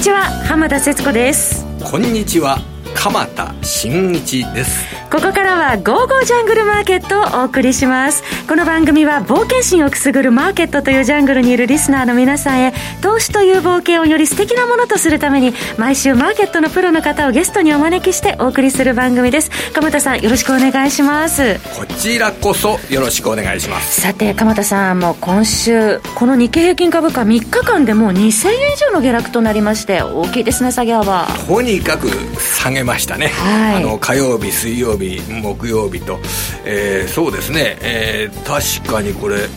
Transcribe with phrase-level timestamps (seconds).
[0.00, 1.62] にちは浜田節子です。
[1.84, 2.56] こんにちは
[2.94, 4.89] 鎌田新一です。
[5.10, 8.22] ここからは「ゴーゴージャングルマーケット」をお送りします。
[8.46, 19.50] この番組は冒険心をくすぐるマーケットというジャングルにいるリスナーの皆さんへ投資という冒険をより素敵なものとするために毎週マーケットのプロの方をゲストにお招きしてお送りする番組です。
[19.72, 24.00] 鎌田さんよろしくお願いしますこちらこそよろしくお願いします。
[24.00, 31.26] さて鎌田さんもう今週この日経平均株価3日間でもう2000円以上の下落となりまして大きいですね下げ幅。
[31.48, 36.18] とにかく下げましたね、はい、あの火曜日水曜日日木曜日と、
[36.64, 39.48] えー、そうですね、えー、確かにこれ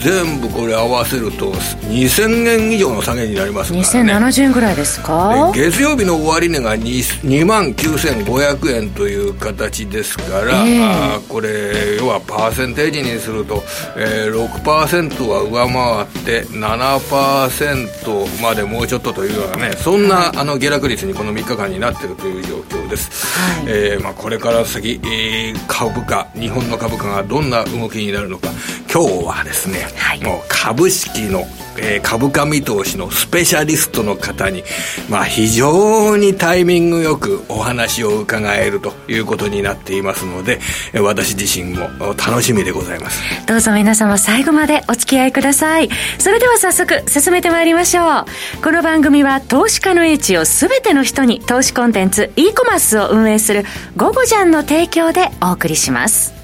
[0.00, 4.12] 全部これ合わせると2000円以上の下げになりますからね。
[4.12, 5.52] 2070円ぐらいですか？
[5.54, 6.82] 月曜日の終値が 2,
[7.22, 13.62] 2万9500円という形ですから、えー、あこれ要はパーセンテージにすると、
[13.96, 28.48] えー、6%は上回って7%までもうちょっとというようなねそんな、はい、あの下落率にこの3日間になっているという状況です、はい、えー、まあ、これから先、えー、株価日本の株価がどんな動きになるのか。
[28.90, 31.44] 今日はですね、はい、もう株式の
[31.78, 34.62] えー、株価見通しのスペシャリストの方に、
[35.08, 40.60] まあ、非常にタイミングよくお話を伺えるということになっていますので
[41.02, 43.20] 私自身も楽しみでございます。
[43.46, 45.88] どうぞ皆様最後までお付き合いください。
[46.18, 48.62] それでは早速進めてまいりましょう。
[48.62, 53.64] この番組は投資家の英知を全ての人に投資コンテンツ e コマースを運営する
[53.96, 56.41] 「ゴゴジャン」の提供でお送りします。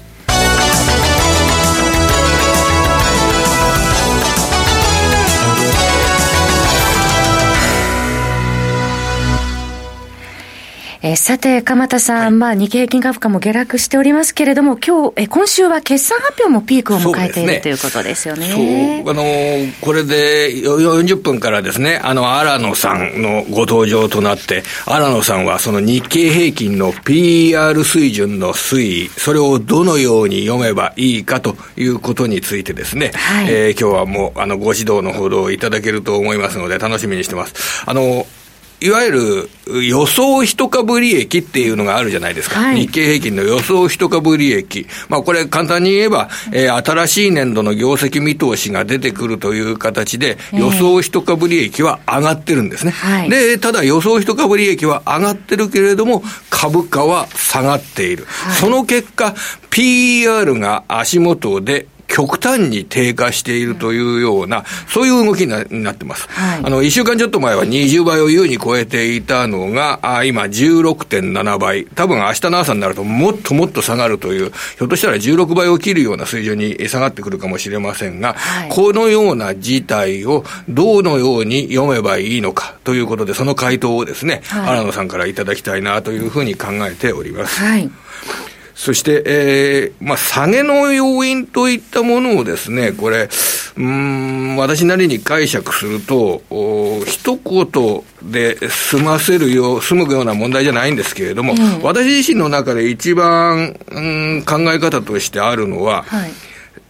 [11.01, 19.03] えー、さて、鎌田さん、はい、まあ、日経平均株価も下落しておりますけれども、今日、え今週は決算発表もピークを迎えている、ね、ということですよね。
[19.07, 19.23] あの
[19.81, 37.83] これで40分からですね、あの、荒野さんのご登場となって、荒野さんはその日経平均の PR 水準の推移、それをどのように読めばいいかということについてですね、はい、えー、今日はもう、あの、ご指導のほどをいただけると思いますので、楽しみにしてます。
[37.85, 38.27] あの、
[38.81, 42.59] いわゆる予想一株利益っていうのがあるじゃないですか。
[42.59, 44.87] はい、日経平均の予想一株利益。
[45.09, 52.91] まあこれ簡単に言えば、えー、新しい年度の業績見通しが出てくるという形で、予想一株利益は上がってるんですね。
[52.91, 58.25] はい、で、ただ予想一株利益は上がってるけれども、株価は下がっている。
[58.27, 59.35] はい、その結果、
[59.71, 66.27] PER が足元で極端に低下しているというような、そういう動きになってます。
[66.29, 71.85] はい、あの、一週間ちょっと前は20倍を優に超えていたのが、あ今16.7倍。
[71.85, 87.61] 多分明日の朝になるともっともっと下がるという、ひょっとしたら16倍を切るような水準に下がってくるかもしれませんが、はい、このような事態をどのように読めばいいのかということで、その回答をですね、はい、荒野さんからいただきたいなというふうに考えております。
[87.61, 87.89] はい
[88.79, 93.27] そして、えー、まあ、下げの要因といったものをですね、これ、
[93.75, 106.31] うん、私なりに解釈すると、お一言で済ませるよう、済むような問題じゃないんですけれども、うん、私自身の中で一番、うん、考え方としてあるのは、はい、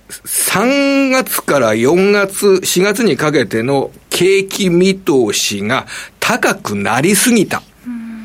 [0.10, 5.88] 3月から4月、4月にかけての景気見通しが
[6.20, 7.64] 高くなりすぎた。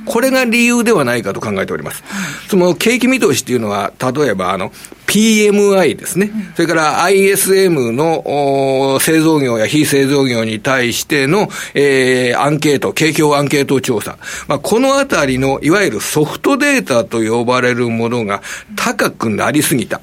[0.05, 2.03] これが理由ではないかと考えております。
[2.49, 4.73] その景気見通しっていうのは、例えば、あの、
[5.07, 6.31] PMI ですね。
[6.57, 14.19] それから ISM の製造業や非製造業に対しての、えー、アンケート、景況アンケート調査。
[14.49, 18.43] まあ、このあたりの、いわゆるソフトデータと呼ばれるものが
[18.77, 20.01] 高くなりすぎた。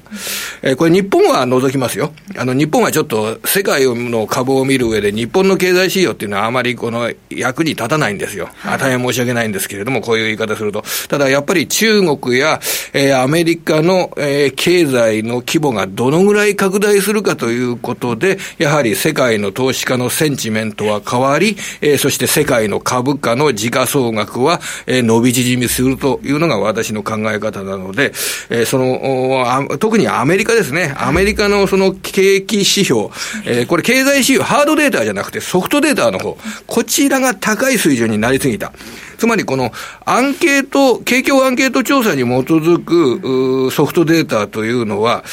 [0.62, 2.12] えー、これ日本は除きますよ。
[2.36, 8.48] あの、日本はちょっと世界の株を見る上で日本の経済指標っていうのはあまりこの役に立たないんですよ。
[8.64, 10.84] 大変申し訳ないんですけれども、こういう言い方すると。
[11.08, 12.60] ただやっぱり中国や、
[12.92, 14.91] えー、アメリカの、えー、経済
[15.22, 28.12] の規模がどのぐらい拡大するかということで、やはり世界の投資家のセンチメントは変わり、えー、そして世界の株価の時価総額は、えー、伸び縮みするというのが私の考え方なので、
[28.50, 33.08] えー、その、特にアメリカですね、アメリカのその景気指標、
[33.44, 36.36] えー、これ経済指標、ハードデータじゃなくてソフトデータの方、
[36.66, 38.72] こちらが高い水準になりすぎた。
[39.18, 39.72] つまりこの
[40.04, 45.24] アンケート、景況アンケート調査に基づくソフトデータというのは、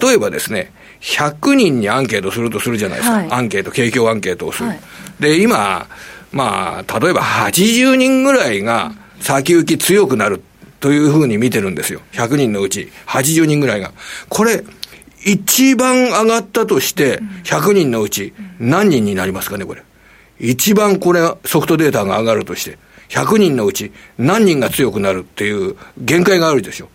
[0.00, 3.16] 例えばですね、100人にアンケートするとするじゃないですか。
[3.16, 4.68] はい、アンケート、景況アンケートをする。
[4.68, 4.80] はい、
[5.20, 5.86] で、今、
[6.32, 10.42] まあ、例えば80人ぐらいが先行き強くなる
[10.80, 12.00] というふうに見てるんですよ。
[12.12, 13.92] 100人のうち80人ぐらいが。
[14.28, 14.64] これ、
[15.24, 19.82] 一番上がったとして、100人のうち何人になりますかね、これ。
[20.40, 22.78] 一番これソフトデータが上がるとして、
[23.08, 26.88] 100人のうち何人が強くなるっていう限界があるでしょ。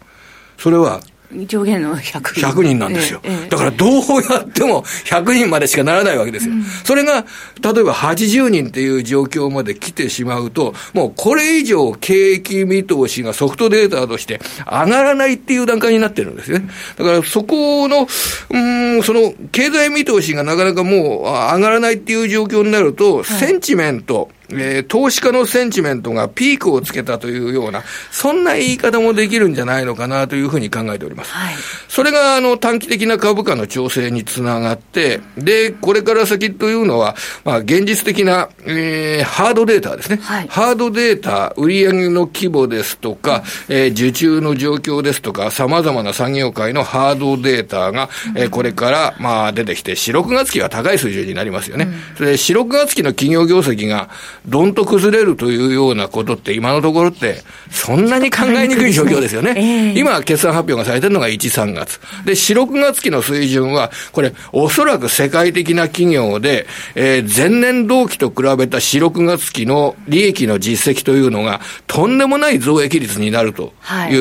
[0.57, 1.01] それは
[1.47, 2.47] 上限の100人。
[2.47, 3.19] 100人なんですよ。
[3.23, 3.91] ええ、だからどう
[4.29, 6.53] やっても100人までしかならないわけですよ。
[6.53, 7.25] うん、それが、
[7.61, 16.67] 例えば80人っていう状況まで来てしまうと、もうこれ以上景気見通しがソフトデータとして上がらないっていう段階になってるんですね。
[16.97, 18.07] だからそこの、
[18.49, 31.31] うん、その経済見通しがなかなかもう上がらないっていう状況になると、はい、センチメント、えー、投資家のセンチメントがピークをつけたというような、そんな言い方もできるんじゃないのかなというふうに考えております。
[31.31, 31.55] はい、
[31.87, 40.19] それが、あの、短期的な株価の調整につながって、で、これから先というのは、まあ、現実的な、えー、ハードデータですね。
[40.21, 51.85] はい、ハードデータ、売上の規模ですとか、えー、受注の状況ですとか、様々な産業界のハードデータが、えー、これから、まあ、出てきて、4、6月期は高い水準になりますよね。
[51.85, 54.09] うん、それで、4、6月期の企業業績が、
[54.45, 57.37] どんと崩れるというようなことって今のところって、
[57.71, 59.53] そんなに考えにくい状況ですよね。
[59.57, 61.99] えー、今、決算発表がされてるのが1、3月。
[62.25, 74.13] で、4、6月期の水準は、これ、おそらく世界的な企業で、えー、前年同期と比べた4、6月期の利益の実績というのが、とんでもない増益率になるという、はい、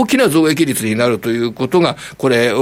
[0.00, 2.52] 大きな増益率になるということが、これ、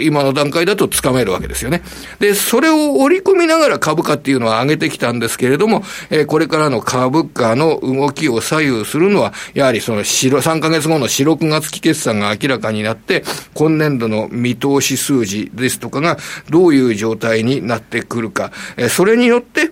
[0.00, 1.82] 今の段階だとつかめるわけですよね。
[2.18, 16.16] で、それを織り込みながら株価っていうのは上げてきたんですけれども、えー、これこれからの株価の動きを左右するのは、やはりその白3ヶ月後の4、6月期決算が明らかになって、今年度の見通し数字ですとかが
[16.48, 19.70] どういう状態になってくるか、えそれによって、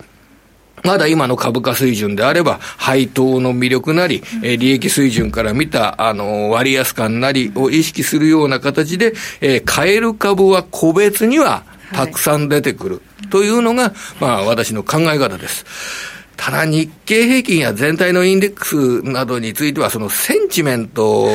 [0.84, 11.62] まだ今の株価水準であれば、配当の魅力なり、え利益水準から見た、あの、割安感なりを意識するような形で、え買える株は個別には
[11.94, 16.17] たくさん出てくるというのが、まあ、私の考え方です。
[16.38, 21.26] ただ日経平均や全体のインデックスなどについては、そのセンチメント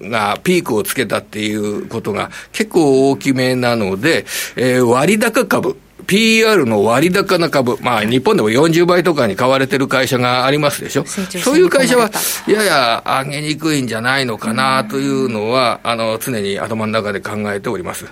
[0.00, 4.24] がピークをつけたっていうことが結構大きめなので、
[4.56, 5.76] えー、割高株。
[6.06, 12.10] PR の割高な株、まあ、日本でも40倍とかに買われてる会社がありますでしょ、そういう会社は、
[12.46, 18.06] やや上げにくいんじゃないのかなというのは、あの常に頭の中で考えております。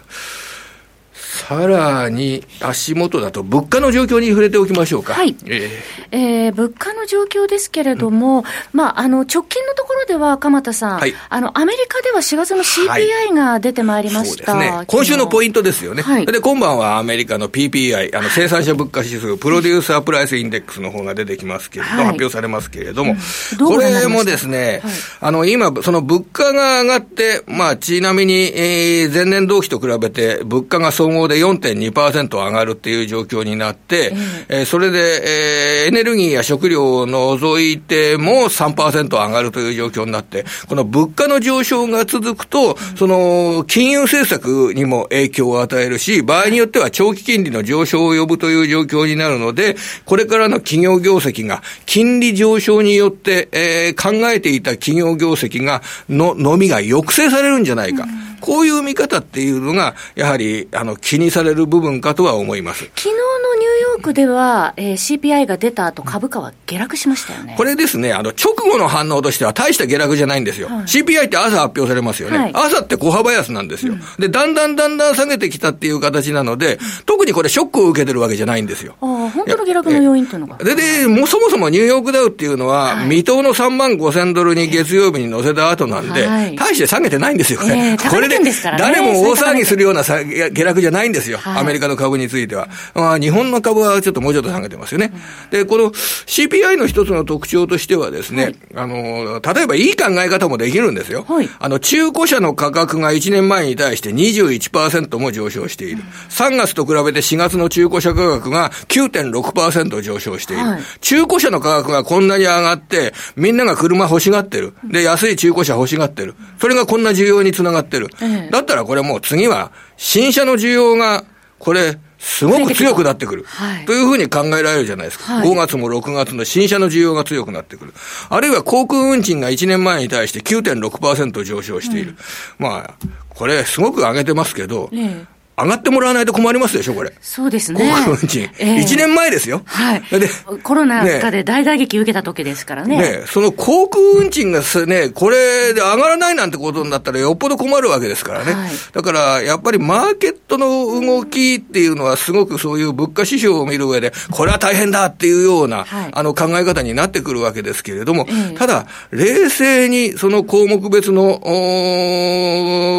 [1.36, 5.12] さらに足元だと、物価の状況に触れておきましょうか。
[5.12, 5.36] はい。
[5.44, 6.16] えー、
[6.46, 14.54] えー、物価の状況ですけれども、うん、まあ、あの、直近のところでは、鎌田さん、はい、あの、アメリカでは4月の CPI が出てまいりました。
[14.54, 14.84] はい、そうですね。
[14.86, 16.02] 今週のポイントですよね。
[16.02, 34.12] はい、で、今晩はアメリカの PPI、あの、生産者物価指数、 Producer Price Index の方が出てきますけれど、はい、発表されますけれども、うん、これもですね、はい、あの、今、その物価が上がって、まあ、ちなみに、えー、前年同期と比べて、物価が総合で4.2%上がるっていう状況になって、
[34.48, 58.04] えー、それで、えー、エネルギーや食料を除いても3%上がるという状況になって、この物価の上昇が続くと、その、金融政策にも影響を与えるし、場合によっては長期金利の上昇を呼ぶという状況になるので、これからの企業業績が、金利上昇によって、えー、考えていた企業業績が、の、のみが抑制されるんじゃないか。
[58.04, 62.84] うんこういう見方っていうのが、やはり、あの、気にされる部分かとは思います。
[62.94, 63.12] 昨日の
[63.56, 67.54] ニューヨークでは、えー、CPI が出た後、株価は下落しましたよね。
[67.56, 70.68] これですね、あの、直後の反応としては大した下落じゃないんですよ。
[70.68, 72.38] はい、CPI って朝発表されますよね。
[72.38, 78.94] はい、朝って小幅安なんですよ、うん、で、だんだんだんだん下げてきたっていう形なので、うん、特にこれショックを受けてるわけじゃないんですよ。
[79.00, 80.56] ああ、本当の下落の要因っていうのが。
[80.62, 87.92] で、で、もそもそもニューヨークダウっていうのは、はい、未踏の3万5千ドルに月曜日に乗せた後なんで、大して下げてないんですよ、ね。
[87.92, 88.35] えー、これで、
[88.78, 92.68] 誰もも大騒ぎするような下落じゃないんですよ、はい、アメリカの株については。
[92.94, 95.12] まあ、日本の株はちょっともうちょっと下げてますよね。
[95.50, 101.24] で、この CPI の一つの特徴としてはですね、はい、あの、例えばいい考え方もできるんですよ。
[101.28, 106.02] はい、あの、中古車の価格が1年前に対して21%も上昇している。
[106.30, 110.62] 3月と比べて4月の中古車価格が9.6%上昇している。
[110.62, 114.74] はい、中古車の価格がこんなに上がって、みんなが車欲しがってる。
[114.84, 116.34] で、安い中古車欲しがってる。
[116.60, 118.08] それがこんな需要につながってる。
[118.50, 121.24] だったらこれもう次は、新車の需要が、
[121.58, 123.44] これ、すごく強くなってくる。
[123.46, 125.34] はい、というふうに考えられるじゃないですか。
[125.34, 127.94] はい、5月も6月の新車の需要が強くなってくる。
[128.28, 132.16] あるいは航空運賃が1年前に対して9.6%上昇している。
[132.58, 132.94] うん、まあ、
[133.28, 135.26] これすごく上げてますけど、ね
[135.58, 137.12] 上がってもらわないと困りますでしょ、これ。
[137.22, 137.80] そうですね。
[137.80, 138.50] 航空運賃。
[138.58, 139.62] えー、1年前ですよ。
[139.64, 140.02] はい。
[140.10, 140.28] で、
[140.62, 142.98] コロナ禍で大打撃受けた時ですからね。
[142.98, 148.52] ねその航空運賃がね、これで上がらないなんてことになったらよっぽど困るわけですからね。
[148.52, 158.26] はい、だから、やっぱりマーケットの動きっていうのはすごくそういう物価指標を見る上で、これは大変だっていうような、はい、あの考え方になってくるわけですけれども、
[158.56, 161.40] ただ、冷静にその項目別の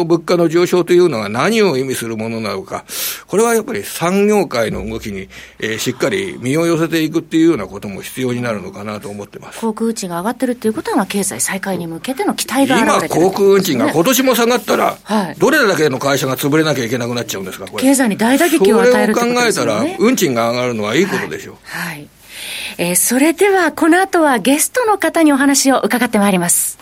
[0.06, 2.84] 物価の上昇というのは何を意味するものなのか、
[3.26, 5.28] これはやっぱり産業界の動きに、
[5.58, 9.60] えー、しっかり身を寄せていくっていうようなことも必要になるのかなと思ってます。
[9.60, 17.82] 航空運賃が上がってるっていうことは、経済再開に向けての期待が今、航空運賃が今年も下がったら、はい、どれだけの会社が潰れなきゃいけなくなっちゃうんですか、これ。
[17.82, 21.56] 経済に大打撃を与えるそれを考えたら、運賃が上がるのはいいことでしょう。
[21.64, 22.08] はい、はい
[22.78, 26.78] えー、それではこの後はゲストの方にお話を伺ってまいります。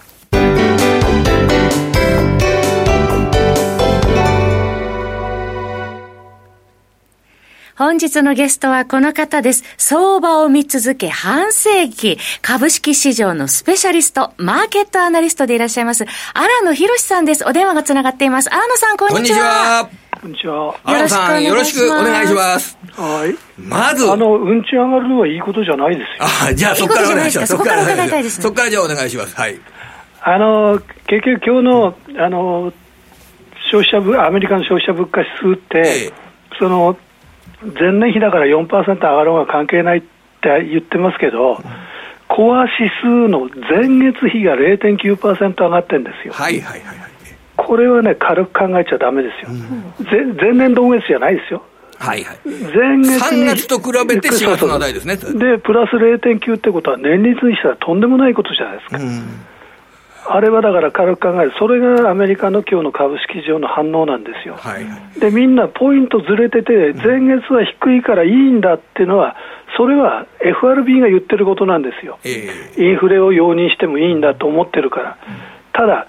[7.76, 9.62] 本日のゲストはこの方です。
[9.76, 17.44] 相場を見続け半世紀、株式市場のスペシャリスト、マーケットアナリストでいらっしゃいます、荒野博さんです。
[17.46, 18.48] お電話がつながっています。
[18.50, 19.38] 荒野さん、こんにちは。
[19.38, 20.05] こんにちは。
[20.84, 22.78] 荒野さん、よろしくお願いします。
[22.92, 23.34] はい。
[23.60, 24.10] まず。
[24.10, 26.26] あの、運賃上がるのはいいことじゃないですよ。
[26.50, 27.52] あ、じゃあそこからお願いします。
[27.52, 29.36] そこから伺いたいです、ね、そこからじゃあお願いします。
[29.36, 29.60] はい。
[30.22, 32.72] あの、結局今日の、あの、
[33.70, 36.12] 消費者物、アメリカの消費者物価指数って、ええ、
[36.58, 36.96] その、
[37.78, 41.62] 前年比だから4%上がろうが関係ないって言ってますけど、
[42.28, 46.34] コア指数の前月比が0.9%上がってるんですよ。
[46.34, 47.05] はいはいはい、
[47.66, 51.64] これはね、軽く考えちゃだめですよ、うん、前年同月じゃないですよ。
[51.98, 55.16] はいはい、前月3月と比べて4月の値ですね。
[55.16, 58.98] で、プラス0.9ってことは、年率にしたらとんでもないことじゃないですか。
[58.98, 59.46] うん
[60.28, 64.56] あれはだから軽く考える、それがアメリカの今日の株式市場の反応なんですよ。
[64.56, 69.36] はい、で、みんなポイントずれてて、前月は低いからいいんだっていうのは、
[69.76, 75.16] それは FRB が言ってることなんですよ、えー、インフレを容認してもいいんだと思ってるから。
[75.72, 76.08] ただ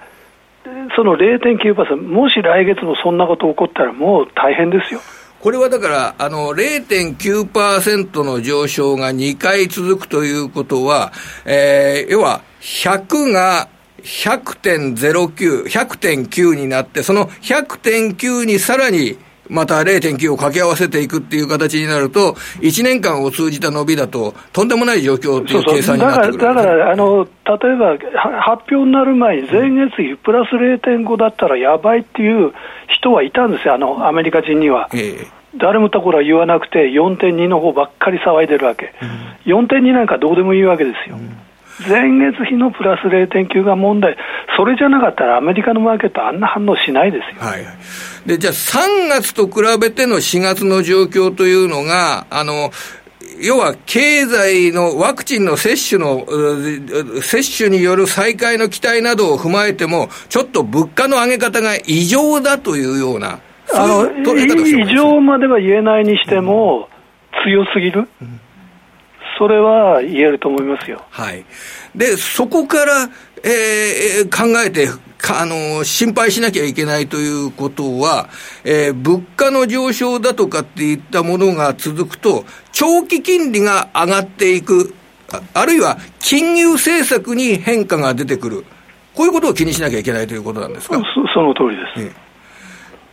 [0.95, 5.01] その0.9%、もし来月もそんなこと起こったら、もう大変ですよ。
[5.39, 11.11] これはだから、あの、0.9%の上昇が2回続くということは、
[11.45, 13.69] えー、要は、100が
[14.01, 19.17] 100.09、100.9になって、その100.9にさらに
[19.49, 27.97] また0.9を掛け合わせていくっていう形になると、1年間を通じた伸びだと、とんでもない状況っていう計算になってくる、だから、だからあの例えば
[28.41, 32.53] 発表になる前に、前月比プラス0.5だったらやばいっていう
[32.99, 34.89] 人はいたんですよ、あのアメリカ人には。
[34.93, 38.93] えー誰もところは言わなくて、4.2の方ばっかり騒いでるわけ、
[39.47, 41.15] うん、4.2なんかどうでもいいわけですよ。
[41.15, 41.46] うん
[41.79, 44.17] 前月比のプラス0.9が問題、
[44.57, 47.41] それじゃなかったらアメリカのマーケット、あんな反応しないですよ。
[47.41, 47.65] はい、
[48.25, 52.71] でじゃあ、3月と比べての4月の状況というのが、あの
[53.39, 56.25] 要は経済のワクチンの接種の、
[57.21, 63.39] 接種による再開の期待などを踏まえても、ちょっと物価の上げ方が異常だというような、
[63.71, 66.89] あの異常までは言えないにしても、
[67.45, 68.07] 強すぎる。
[68.21, 68.39] うん
[69.37, 71.03] それは言えると思いますよ。
[71.09, 71.45] はい。
[71.95, 73.09] で、そこから、
[73.43, 74.87] えー、考えて、
[75.29, 78.29] あの、心配しなきゃいけないということは、
[78.63, 84.93] えー、物価の上昇だとかっていったものが続くと、長期金利が上がっていく、
[85.31, 88.65] ああるいは金融政策に変化が出てくる。
[89.13, 90.95] こういうことを気にしなきゃいけないということなんですか？
[90.95, 91.03] そ
[91.33, 92.07] その通りです。
[92.07, 92.26] えー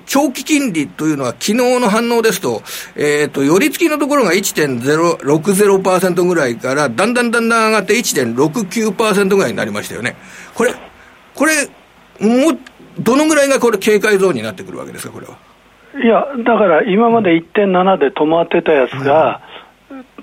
[0.07, 2.63] 長期金利というのは、昨日の反応ですと、
[2.97, 10.17] えっ、ー、と、寄り付きのところが1.060%ぐらいから、だんだんだんだん上がって1.69%ぐらいになりましたよね。
[10.55, 10.75] これ、
[11.35, 11.53] これ、
[12.21, 12.59] もう、
[12.99, 15.37] どのぐらいがこれ警戒ゾーンになってくるわけですか、これは？
[16.03, 19.41] いや、だから今まで1.7で止まってたやつが、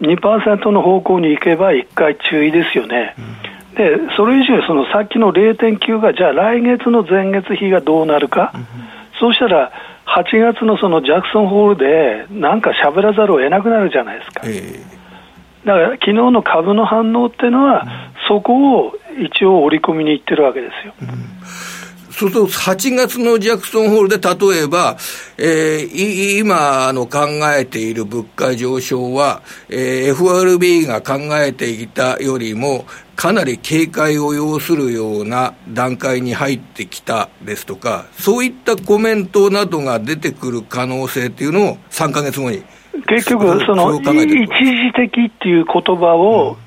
[0.02, 3.16] 2%の方向に行けば1回注意ですよね。
[3.18, 3.22] う
[3.74, 8.54] ん、で、それ以上にそのさっきの0.9が、じゃあ来月の前月比がどうなるか。
[9.22, 9.72] うんそうしたら、
[10.08, 14.42] 8月のそのジャクソンホールで、なんか喋らざるを得なくなるじゃないですか。
[14.46, 17.90] えー、だから昨日の株の反応っていうのは、うん、
[18.28, 20.94] そこを一応織り込みにいってるわけですよ。
[21.02, 21.08] うん
[22.12, 24.98] そうすると、8月のジャクソンホールで例えば、
[25.40, 27.20] えー、今あの考
[27.58, 32.86] えている物価上昇は、えー、FRB が考えていたよりも、
[33.22, 42.64] かなり警戒を要するような段階に入ってきたですとか、そういったコメントなどが出てくる可能性っていうのを3か月後に。
[43.06, 46.58] 結局、その一時的っていう言葉を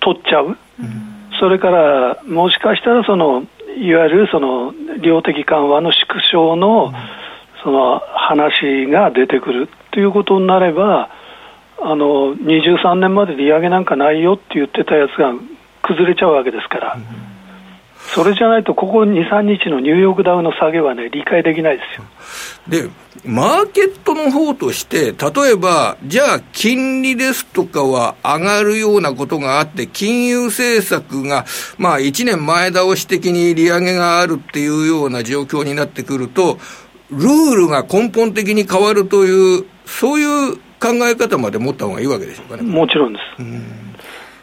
[0.00, 3.46] 取っちゃう、うん、それからもしかしたらその
[3.78, 6.92] いわゆるその量的緩和の縮小の
[7.64, 11.08] その話が出てくるということになれば、
[11.80, 15.32] あの23年まで利上げなんかないよって言ってたやつが
[15.88, 16.98] 崩れちゃうわけですから。
[18.14, 22.04] それじゃないと、ここ2、3日のニューヨークダウの下げはね、理解できないですよ。
[22.66, 22.88] で、
[23.24, 31.44] マーケットの方として、例えば、じゃあ、金利ですとかは上がるようなことがあって、金融政策が、
[31.76, 36.58] まあ、1年前倒し的に利上げがあるっていうような状況になってくると、
[37.10, 42.62] ルールが根本的に変わるという、そういう考え方まで持った方がいいわけでしょうかね。
[42.62, 43.42] もちろんです。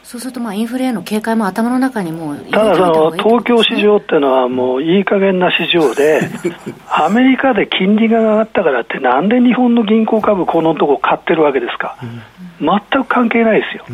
[0.05, 6.21] そうすると、まあ、インフレへの警戒も頭の中にもただその、東京市場っていうのは、もういい加減な市場で、
[6.87, 11.95] アメリカで金利が上がったからって、なんで日本の銀行株、このとこ買ってるわけですか、
[12.61, 13.85] 全く関係ないですよ、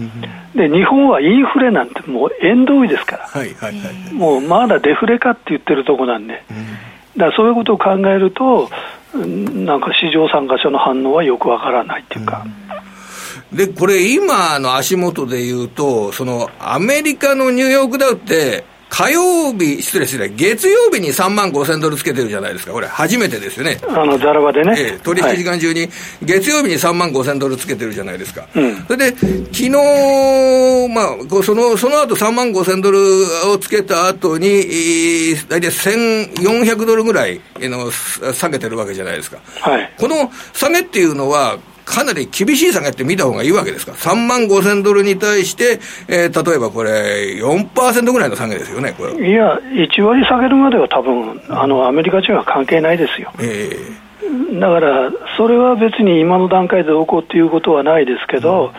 [0.54, 6.44] で日本はインフレなんてもう縁遠いですから、はいはいはい、もうまだデフレかって言ってるとこなんで、
[7.16, 8.70] だからそういうことを考えると、
[9.16, 12.44] なんか市場参加者の反応はよくわからないっていうか。
[13.54, 23.80] で、これ今の足元で言うと、そのアメリカのニューヨークダウって、火曜日、失礼失礼、月曜日に3万5千ドルつけてるじゃないですか、これ、初めてですよね。
[23.88, 24.76] あの、ザラバでね。
[24.78, 25.90] ええ、取引時間中に、
[26.22, 28.46] 月曜日に3万5千ドルつけてるじゃないですか。
[28.54, 29.70] うん、それで、昨日、
[30.90, 33.00] まあ、その、その後3万5千ドル
[33.50, 34.48] をつけた後に、
[35.48, 37.90] 大体1400ドルぐらいの
[38.34, 39.38] 下げてるわけじゃないですか。
[39.62, 39.90] はい。
[39.98, 41.58] この下げっていうのは、
[41.92, 53.34] かなり厳しい下げって見た方がいいわけですか、3万5千ドルに対して、えー、例えばこれ、4%ぐらいの下げですよね、これいや、1割下げるまでは多分あのアメリカ人は関係ないですよ。
[53.40, 58.72] えー、だから、それは別に今の段階で起こうっていうことはないですけど、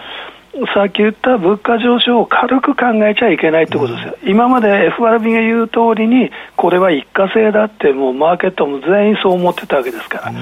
[0.54, 10.30] うん、さっき言った物価上昇を軽く考えちゃいけないってことですよ、うん、今まで FRB が言う通りに、これは一過性だって、もうマーケットも全員そう思ってたわけですから。
[10.30, 10.36] うん、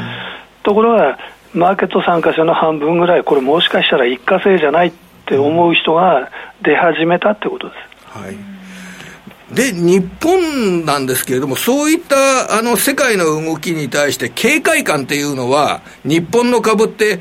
[0.62, 1.18] ところが
[1.54, 4.92] マーケット参加者の半分ぐらい、これ、もしかしたら一過性じゃないっ
[5.26, 6.30] て思う人が
[6.62, 8.18] 出始めたってことです。
[8.18, 8.36] はい
[9.52, 17.18] で、日本なんですけれども、そういったあの世界の動きに対して警戒感っていうのは、日本の株って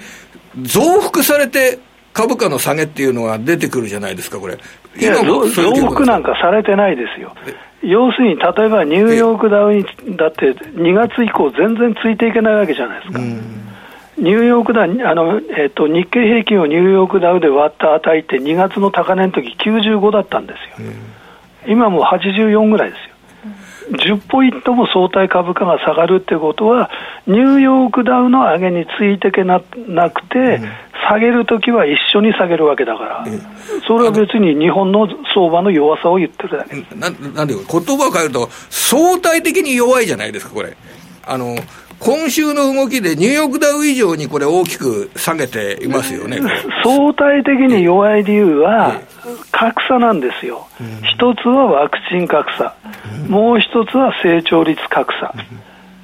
[0.62, 1.80] 増幅されて
[2.14, 4.58] 株価の下げっていうのが出てくるじゃないですか、これ。
[5.00, 5.48] いや増
[5.88, 7.34] 幅なんかされてないですよ。
[7.82, 9.86] 要するに、例えばニューヨークダウに
[10.18, 13.20] だって2月以降全然ついていけないわけじゃないですか。
[14.22, 20.92] ニューヨークダウ、あのえーと、日経平均をニューヨークダウで割った値って2月の高値の時95だったんですよ、
[21.68, 23.10] 今もう84ぐらいですよ。
[23.92, 26.92] 10ポイントも相対株価が下がるってことは、
[27.26, 30.62] ニューヨークダウの上げについていけななくて、
[31.08, 33.26] 下げるときは一緒に下げるわけだから、
[33.88, 36.76] それは別に日本の相場の弱さを言ってるだけ。
[36.96, 40.76] ななんで、言葉を変えると、相対的に弱いじゃないですか、これ。
[41.26, 41.56] あの
[42.00, 46.40] 今週の動きでニューヨークダウ以上にこれ大きく下げていますよね。
[46.84, 49.02] 相対的に弱い理由は
[49.52, 50.68] 格差なんですよ。
[51.04, 52.76] 一つはワクチン格差。
[53.28, 55.34] もう一つは成長率格差。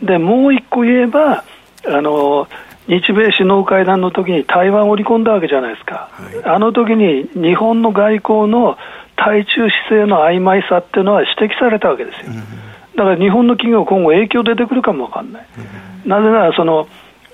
[0.03, 1.43] で、もう一個言えば、
[1.87, 2.47] あの、
[2.87, 6.09] 日米首脳会談の時に台湾を織り込んだわけじゃないですか。
[6.43, 8.77] あの時に日本の外交の
[9.15, 12.33] 対中姿勢の曖昧さっていうのは指摘されたわけですよ。
[12.95, 15.45] だから日本の企業、今後、影響出てくるかもわかんない、
[16.03, 16.87] うん、なぜならその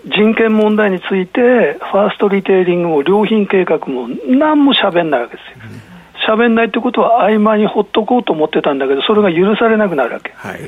[0.05, 5.81] 人権問題について、ファーストリテイリングも良品計画も何も喋んないわけですよ。
[6.27, 10.59] 喋んないってことは曖昧にほっとこうと思ってたんだけど、それが許されなくなるわけ、はい、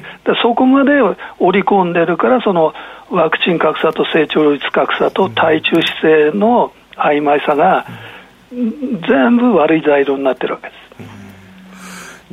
[0.41, 0.91] そこまで
[1.39, 2.73] 織り込んでるから、その
[3.09, 7.85] ワクチン格差と成長率格差と対中姿勢の曖昧さが、
[8.51, 10.82] 全部悪い材料になってるわけです。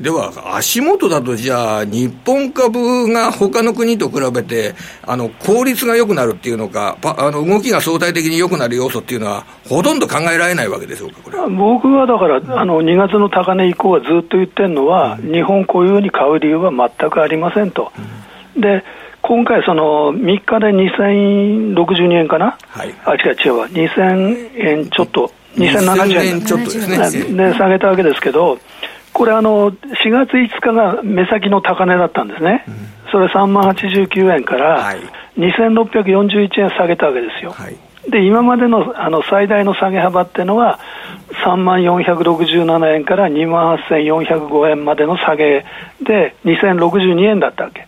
[0.01, 4.75] では、足元だとじゃあ、日本株が他の国と比べて、
[5.07, 11.39] あの、効率が良くなるっていうのか、あの、動きが相対的に良くなる要素っていうのは、ほとんど考えられないわけでしょうか、これ。
[11.55, 17.93] 僕はだから、あの、2月の高値以降はずっと言ってるのは、うん、日本固有に買う理由は全くありませんと。
[18.57, 18.83] うん、で、
[19.21, 26.41] 今回、その3日で2062円かな、はい、あ違う違うわ、2000円ちょっと、2070円。
[26.43, 27.51] ちょっとですね。
[27.51, 28.59] で、下げたわけですけど、
[29.13, 32.75] これあの、4月5日が目先の高値だったんですね、うん、
[33.11, 34.95] それ3万89円から
[35.37, 37.53] 2641円下げたわけですよ。
[37.53, 37.77] はい。
[38.09, 40.81] で今までのあの最大の下げ幅っていうのは、
[41.45, 45.65] 3万467円から2万8405円までの下げ
[46.03, 47.87] で、2062円だったわけ、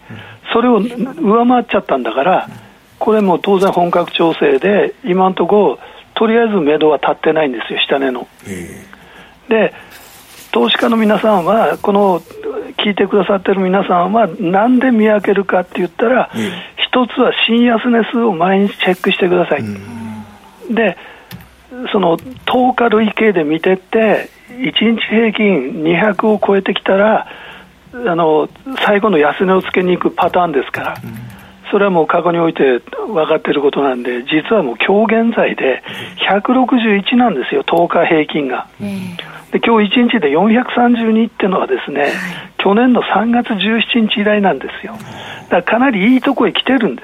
[0.53, 2.49] それを上回っちゃったんだから、
[2.99, 5.79] これも当然本格調整で、今のところ、
[6.15, 8.29] とりあえず目処は立ってないんですよ、下値の。
[9.49, 9.75] で
[10.53, 12.21] 投資家の皆さんは、この
[12.77, 16.31] 聞いてくださってる皆さんは、なんで見分けるかって言ったら、
[16.77, 19.65] 一、つは新安値数を毎日チェックしてください。
[20.71, 20.97] で、
[21.91, 27.27] その10日累計で見てって、1日平均200を超えてきたら、
[27.95, 28.49] あの
[28.87, 30.97] 最後の安値をつけに行くパターンですから、
[31.71, 35.83] それはもう過去において分かっていることなんで、実はもう今日現在で
[36.29, 38.67] 161なんですよ、10日平均が。
[39.53, 42.13] で今日1日で432っていうのはですね、
[42.57, 44.95] 去年の3月17日以来なんですよ。
[44.95, 47.03] だからかなりいいとこへ来てるんで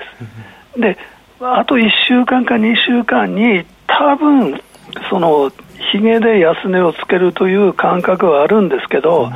[0.75, 0.81] す。
[0.81, 0.97] で、
[1.41, 4.61] あと1週間か2週間に多分
[5.11, 5.53] その
[5.93, 9.31] ひげで安値をつけるという感覚はあるんですけど、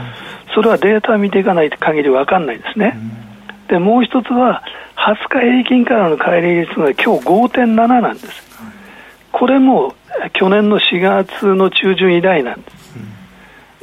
[0.55, 2.99] それはデータを見ていかない限り分かんないですね。
[3.69, 4.63] で、もう一つは、
[4.97, 8.52] 20日平均からの乖離率が今日5.7なんです。
[9.33, 9.95] これも
[10.35, 12.83] 去年の4月の中旬以来なんです。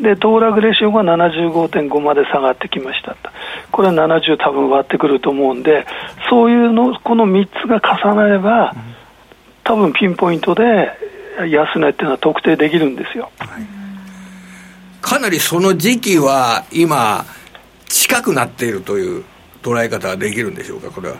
[0.01, 3.29] で、騰落レシオが75.5まで下がってきましたと。
[3.71, 5.85] これは70多分割ってくると思うんで、
[6.29, 8.73] そういうの、この3つが重なれば、
[9.63, 10.91] 多分ピンポイントで
[11.49, 13.29] 安値っていうのは特定できるんですよ。
[15.01, 17.25] かなりその時期は今、
[17.87, 19.23] 近くなっているという
[19.61, 21.15] 捉え方はできるんでしょうか、これは。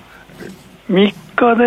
[0.90, 1.64] 3日で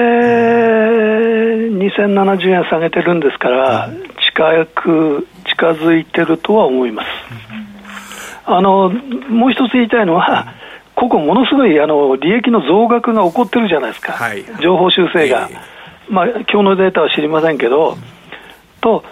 [1.70, 3.90] 2070円下げてるんですから、
[4.34, 7.08] 近く近づいてるとは思います。
[8.44, 10.54] あのもう一つ言いたいのは、
[10.96, 15.48] ここ、ものすごいあの利益の増額が起こってるじゃないですか、はい、情報修正が、
[16.08, 17.96] まあ今日のデータは知りませんけど、
[18.80, 19.04] と、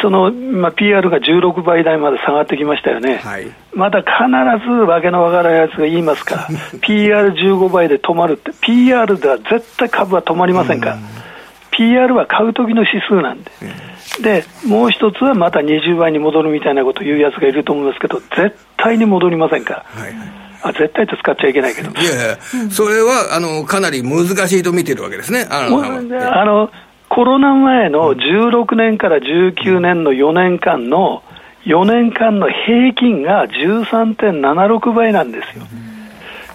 [0.00, 6.36] その、まあ、PR が16倍台まで下がってきましたよね、はい、まだ必ずわけのわからないやつが言いますか。
[6.36, 6.48] ら、
[6.80, 10.90] PR15 倍で止まるって、PR では絶対株は止まりませんか。
[10.90, 10.98] ら、
[11.70, 13.50] PR は買う時の指数なんで、
[14.22, 19.84] でもう一つはまた20倍に戻るみたいなことを言うやつがいると思うんですけど、絶対に戻りませんか。
[19.96, 20.02] ら。
[20.02, 20.14] はい。
[20.60, 21.90] あ絶対と使っちゃいけないけど。
[21.90, 22.38] いやいや、
[22.70, 25.46] それは、あの、かなり難しいと見てるわけですね。
[25.50, 26.70] あの、あの
[27.18, 31.24] コロナ前の16年から19年の4年間の、
[31.64, 35.64] 4年間の平均が13.76倍なんですよ。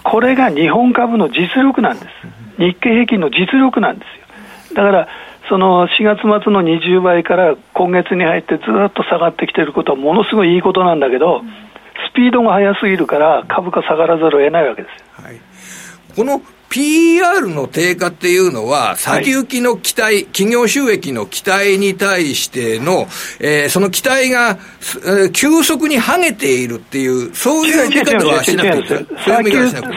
[0.05, 2.07] これが日本株の実力なんです。
[2.57, 4.75] 日経平均の実力なんですよ。
[4.77, 5.07] だから、
[5.49, 11.41] その4月末の20倍から今月に入ってずっと下がってきてることはものすごいいいことなんだけど、
[12.09, 15.21] スピードが速すぎるから株価下がらざるを得ないわけです。
[15.21, 15.35] はい、
[16.15, 16.41] この
[16.73, 23.05] PR の低下っていうのは、先行きの期待、はい、企業収益の期待に対しての、
[23.39, 24.57] えー、その期待が、
[25.05, 29.05] えー、急速に跳ねているっていう、そういう見方はしなくて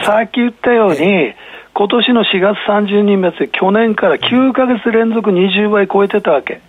[0.05, 1.33] さっき言ったように、
[1.73, 6.61] 今年の4月30日末、去年から9か月連続20倍超えてたわけ、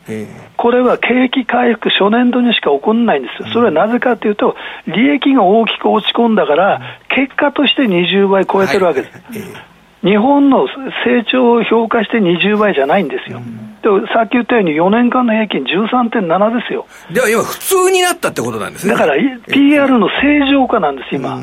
[0.57, 9.13] これは景気回復初年度にしか起こらないんですよ、それはなぜかというと、利益が大きく落ち込んだから、結果として20倍超えてるわけです。
[9.13, 10.67] はい日本の
[11.05, 13.41] 成長を評価して20倍じゃないんですよ。
[13.83, 16.87] でさっき言ったように4年間の平均13.7ですよ。
[17.13, 18.93] では今普通になったってことなんですね。
[18.93, 19.15] だから
[19.47, 21.41] PR の正常化なんです、今。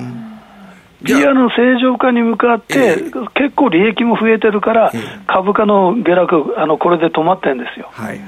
[1.04, 2.96] PR の正常化に向かって、
[3.36, 4.92] 結構利益も増えてるから、
[5.28, 7.90] 株価の下落、あのこれで止まってるんですよ。
[7.92, 8.20] はい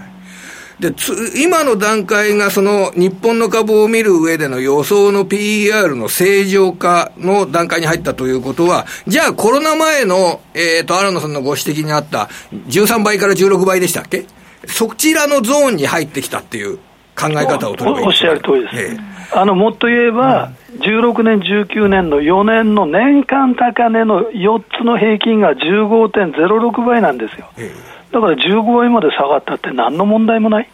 [0.80, 0.94] で、
[1.36, 14.26] 今の段階がその日本の株を見る上での予想の PER の正常化の段階に入ったということは、じゃあコロナ前の、えっ、ー、と、荒野さんのご指摘にあった13倍から16倍でしたっけ？
[14.68, 16.78] そちらのゾーンに入ってきたっていう
[17.16, 18.76] 考え方を取ればいいおっしゃる通りです。
[18.76, 18.98] ええ、
[19.34, 27.50] あの、もっと言えば、うん、16年、19年の4年の年間高値の4つの平均が15.06倍なんですよ。
[27.58, 30.70] ええだから15倍まで下がったって何の問題もない。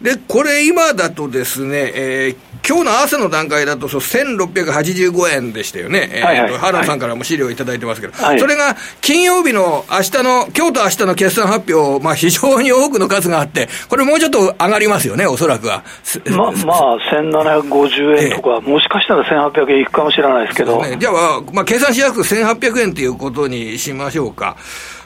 [0.00, 6.10] で、これ今だとですね、えー、今日の朝の段階だと、そう、1685円でしたよね。
[6.12, 15.84] えー、はいはい、原野さんからも資料いただいてますけど、はい、それが金曜日の明日の、今日と明日の決算発表、まあ非常に多くの数があって、これもうちょっと上がりますよね、おそらくは。
[16.30, 20.82] ま、まあ、1750円とか、えー、もしかしたら1800円いくかもしれないですけど。
[20.82, 24.56] ね、じゃあ、まあ、計算しやすく1800円ということにしましょうか。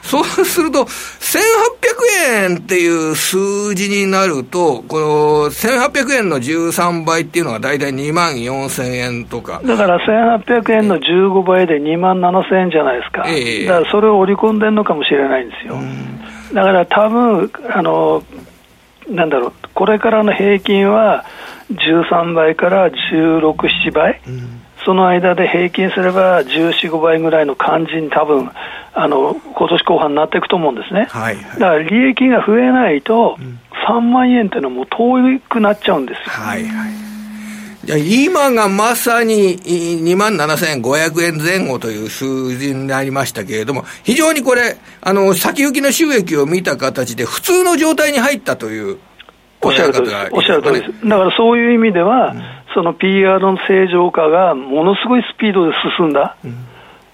[0.05, 0.89] そうすると、1800
[2.51, 5.05] 円っていう数字になると、この
[5.49, 9.61] 1800円の13倍っていうのが大体2万4000円とか。
[9.65, 9.97] だから
[10.39, 13.25] 1800円の15倍で2万7000円じゃないですか。
[13.27, 15.75] ええ、だからそれを織り込んでるのかもしれないんですよ。
[16.53, 18.23] だから多分、あの、
[19.09, 21.25] なんだろう、これからの平均は
[21.71, 24.21] 13倍から16、7倍。
[24.27, 28.51] うんその間で平均すれば14、5倍ぐらいの感じに多分
[28.95, 33.37] あの今年後半になっていくと思うんですね、はいはい、だから利益が増えないと、
[33.87, 36.23] 3万円っていうのはもう遠くなっちゃうんですよ。
[36.29, 37.05] はいはい。
[37.85, 48.97] じゃ今がまさに2万7500円前後という数字になりましたけれども、非常にこれ、あの、先行きの収益を見た形で普通の状態に入ったという
[49.61, 50.29] おっしゃるとりです。
[50.31, 51.07] おっしゃるとりです。
[51.07, 52.41] だからそういう意味では、うん、
[52.73, 56.55] その PR の正常化がものすごいスピードで進んだ、うん、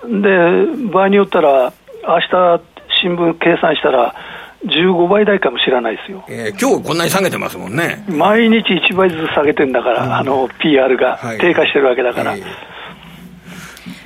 [0.04, 1.74] で場合によったら、
[2.08, 2.62] 明日
[3.02, 4.16] 新聞計算したら、
[4.66, 8.06] 15倍台かもしれないですよ、えー、今日こんなに下げてますもんね。
[8.08, 12.44] 毎日1倍ずつ下げてんだから、うん、あの PR が低下してるわけだから、はいえ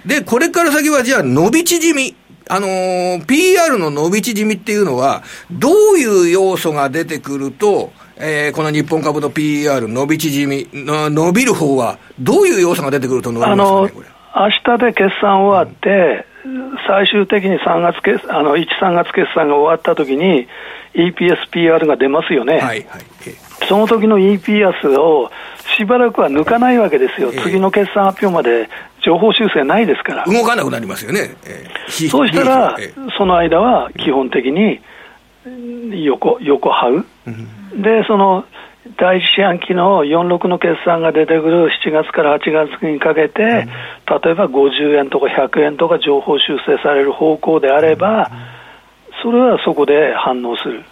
[0.05, 2.15] ー、で、これから先はじゃあ、伸び縮み。
[2.47, 14.14] あのー、PR の伸び縮みっていうのは、どういう要素が出てくると、えー、この日本株の PR 伸び縮み、伸びる方は、どういう要素が出てくると思いますかね、これ。
[14.35, 16.25] 明日で決算終わって、
[16.87, 20.47] 最終的に3月決あの1、3月決算が終わったときに、
[20.93, 22.85] EPSPR が出ますよね、はいはい、
[23.67, 25.29] その時の EPS を
[25.77, 28.69] しばらくは抜かないわけですよ、次の決算発表まで
[29.01, 30.25] 情報修正ないですから。
[30.25, 31.35] 動かなくなりますよね。
[31.45, 32.77] えー、そうしたら、
[33.17, 34.81] その間は基本的に
[36.03, 38.45] 横横這う、うん、でその
[38.97, 48.29] 第一四半期の46の決算が出てくる7月から8月にかけて、うん、例えば50円とか100円とか情報修正される方向であれば、
[49.23, 50.83] それはそこで反応する。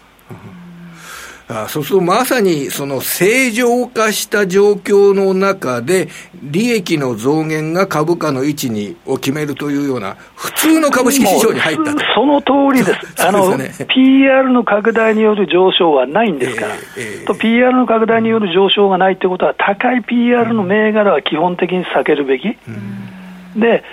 [1.48, 6.08] あそうするとまさにその正常化した状況の中で、
[6.42, 22.48] 利益の増減が株価の位置にを決めるというような、普通の株式市場に入ったその通りです、 あの、ね、PR の拡大による上昇はないんですから、えーえー、と PR の拡大による上昇がないということは、高い PR の銘柄は基本的に避けるべき。
[22.48, 23.84] うん、で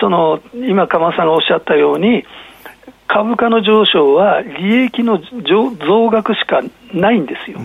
[0.00, 2.24] その今、鎌さんがおっしゃったように、
[3.08, 6.60] 株価の上昇は利益の増額しか
[6.92, 7.58] ないんですよ。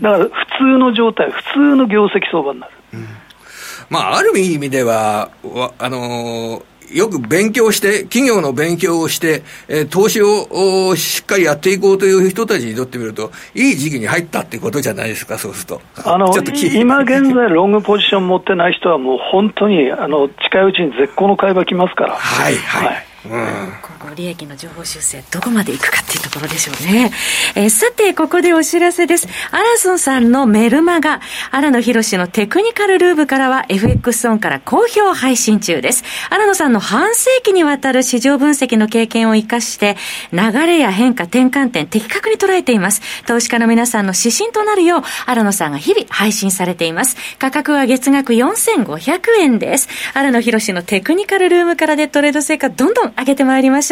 [0.00, 2.72] だから普通の状態、普通の業績相場になる。
[2.94, 3.06] うん、
[3.88, 5.30] まあ、ある意味では、
[5.78, 6.62] あのー
[6.92, 15.80] よく勉強して、企業の勉強をして、えー、投資をしっかりやっていこうという人たちにとってみると、いい時期に入ったってことじゃないですか、そうすると。
[16.04, 16.26] あの
[16.74, 22.14] 今現在、ロングポジション持ってない人は、もう本当にあの近いうちに絶好の買い場来ますから。
[22.14, 27.12] はい、はい、はいうん、今後利益の情報修正どこまでいくかっていうところでしょうね、
[27.54, 29.28] えー、さてここでお知らせです。
[29.52, 31.20] アラソンさんのメルマガ
[31.52, 36.02] 荒野博のテクニカルルーブからは FX オンから好評配信中です。
[36.30, 39.96] 荒野さんの半世紀にわたる市場分析の経験を生かして
[40.32, 43.02] 流れや変化転換点的確に捉えています。
[43.26, 47.16] 投資家の皆さんの指針となるよう荒野さんが日々配信されています。
[47.38, 49.88] 価格は月額4500円です。
[50.12, 53.91] 荒野博のテクニカルルームからでトレード成果どんどん上げてまいりまし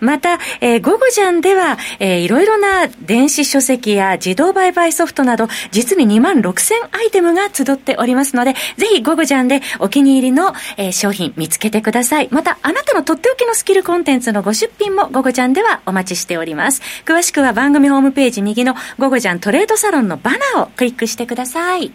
[0.00, 12.28] また、えー、午後ジャンでは、えー、いろいろな電子書籍や自動売買ソフトなど、実に2万6000アイテムが集っておりますので、ぜひ午後ジャンでお気に入りの、えー、商品見つけてください。
[12.30, 16.82] また、あなたのとっておきのスキルコンテンツのご出品も午後ジャンではお待ちしております。
[17.04, 21.92] 詳しくは番組ホームページ右の午後ジャントレードサロンのバナーをクリックしてください。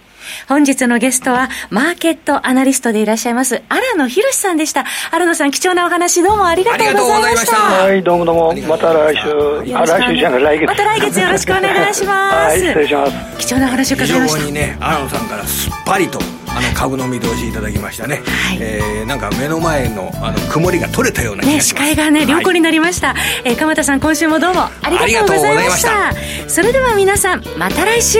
[0.47, 4.85] 本日のゲストは、マーケットアナリストでいらっしゃいます、荒野博さんでした。
[5.11, 7.57] 荒野さん、貴重なお話どうもありがとうございました。
[7.57, 8.67] はい、どうもどうも。
[8.67, 10.67] また来週、あ、来週じゃない、来月。
[10.67, 12.35] また来月よろしくお願いします。
[12.35, 13.13] はい、失礼します。
[13.39, 14.37] 貴重な話を伺いました。
[14.37, 16.19] 非常にね、荒野さんからすっぱりと、
[16.55, 26.13] あの株の見通しいただきましたね、はい、えー、なんか目の前のあの曇りが取れたようなね視界がね良好になりました、はい、えー、鎌田さん今週もどうもありがとうございました
[26.49, 28.19] それでは皆さんまた来週